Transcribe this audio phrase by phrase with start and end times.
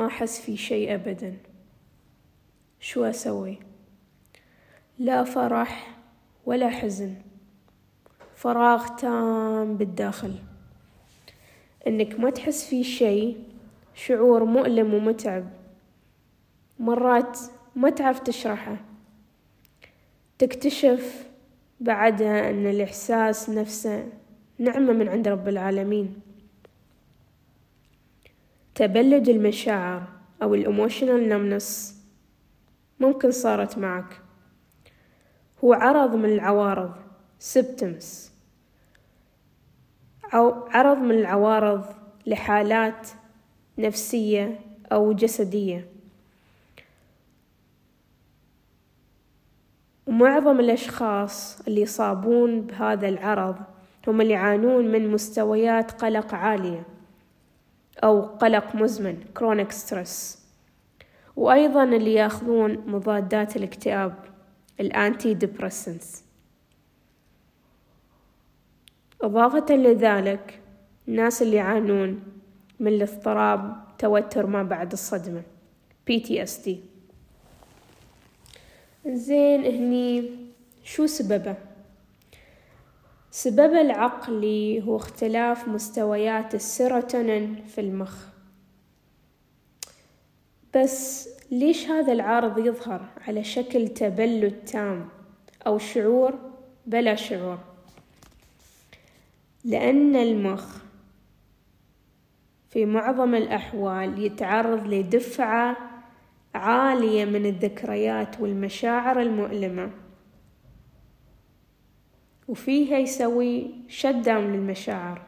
[0.00, 1.36] ما أحس في شي أبدا.
[2.80, 3.58] شو أسوي؟
[4.98, 5.98] لا فرح
[6.46, 7.14] ولا حزن.
[8.34, 10.34] فراغ تام بالداخل.
[11.86, 13.36] إنك ما تحس في شي
[13.94, 15.50] شعور مؤلم ومتعب.
[16.78, 17.38] مرات
[17.76, 18.76] ما تعرف تشرحه.
[20.38, 21.28] تكتشف
[21.80, 24.08] بعدها إن الإحساس نفسه
[24.58, 26.20] نعمة من عند رب العالمين.
[28.80, 30.02] تبلد المشاعر
[30.42, 32.00] أو الإيموشنال نمنس
[33.00, 34.20] ممكن صارت معك.
[35.64, 36.94] هو عرض من العوارض
[37.54, 38.04] symptoms.
[40.34, 41.84] أو عرض من العوارض
[42.26, 43.08] لحالات
[43.78, 44.60] نفسية
[44.92, 45.88] أو جسدية.
[50.06, 53.56] ومعظم الأشخاص اللي يصابون بهذا العرض
[54.08, 56.99] هم اللي يعانون من مستويات قلق عالية.
[58.02, 60.38] أو قلق مزمن chronic stress.
[61.36, 64.14] وأيضا اللي يأخذون مضادات الاكتئاب
[64.80, 66.24] الأنتي ديبرسنس
[69.22, 70.60] إضافة لذلك
[71.08, 72.22] الناس اللي يعانون
[72.80, 75.42] من الاضطراب توتر ما بعد الصدمة.
[76.10, 76.70] PTSD
[79.06, 80.30] زين هني
[80.84, 81.69] شو سببه؟
[83.30, 88.16] سببه العقلي هو اختلاف مستويات السيروتونين في المخ.
[90.76, 95.08] بس ليش هذا العارض يظهر على شكل تبلد تام
[95.66, 96.38] أو شعور
[96.86, 97.58] بلا شعور؟
[99.64, 100.76] لأن المخ
[102.70, 105.76] في معظم الأحوال يتعرض لدفعة
[106.54, 109.90] عالية من الذكريات والمشاعر المؤلمة.
[112.50, 115.22] وفيها يسوي شداون للمشاعر.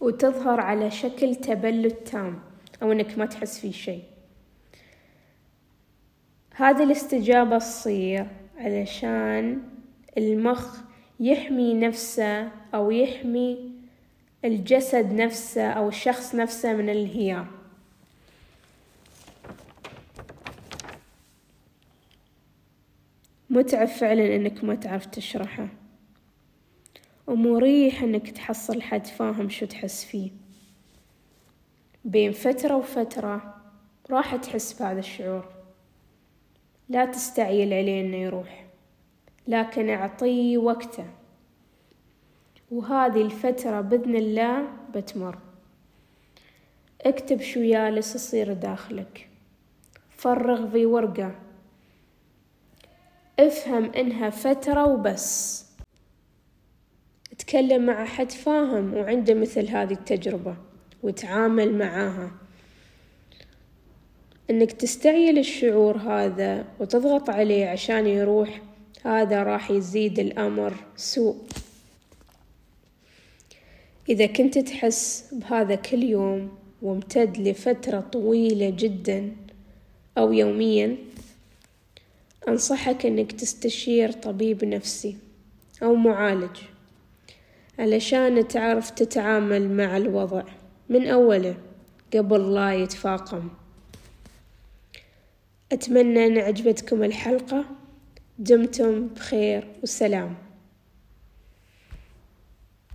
[0.00, 2.38] وتظهر على شكل تبلد تام
[2.82, 4.02] أو إنك ما تحس في شيء.
[6.54, 8.26] هذه الاستجابة تصير
[8.56, 9.62] علشان
[10.18, 10.76] المخ
[11.20, 13.70] يحمي نفسه أو يحمي
[14.44, 17.46] الجسد نفسه أو الشخص نفسه من الانهيار.
[23.50, 25.68] متعب فعلا إنك ما تعرف تشرحه.
[27.26, 30.30] ومريح إنك تحصل حد فاهم شو تحس فيه.
[32.04, 33.54] بين فترة وفترة
[34.10, 35.44] راح تحس بهذا الشعور.
[36.88, 38.66] لا تستعجل عليه إنه يروح
[39.48, 41.06] لكن أعطيه وقته.
[42.70, 45.38] وهذه الفترة بإذن الله بتمر.
[47.00, 49.28] اكتب شو يالس يصير داخلك.
[50.10, 51.34] فرغ في ورقة.
[53.46, 55.64] افهم انها فترة وبس.
[57.38, 60.56] تكلم مع حد فاهم وعنده مثل هذه التجربة
[61.02, 62.30] وتعامل معاها.
[64.50, 68.62] إنك تستعيل الشعور هذا وتضغط عليه عشان يروح
[69.04, 71.36] هذا راح يزيد الأمر سوء.
[74.08, 79.32] إذا كنت تحس بهذا كل يوم وامتد لفترة طويلة جدا
[80.18, 80.96] أو يوميا
[82.48, 85.16] أنصحك أنك تستشير طبيب نفسي
[85.82, 86.56] أو معالج
[87.78, 90.42] علشان تعرف تتعامل مع الوضع
[90.88, 91.54] من أوله
[92.14, 93.48] قبل لا يتفاقم.
[95.72, 97.64] أتمنى أن عجبتكم الحلقة.
[98.38, 100.34] دمتم بخير وسلام.